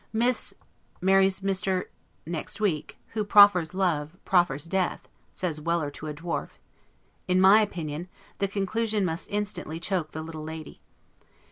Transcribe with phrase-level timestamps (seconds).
[0.11, 0.55] Miss
[0.99, 1.83] marries Mr.
[2.25, 2.97] next week.
[3.09, 6.57] WHO PROFFERS LOVE, PROFFERS DEATH, says Weller to a dwarf:
[7.27, 8.09] in my opinion,
[8.39, 10.81] the conclusion must instantly choak the little lady.